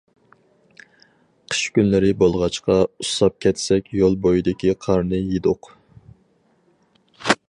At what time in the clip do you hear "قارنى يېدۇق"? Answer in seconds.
4.87-5.71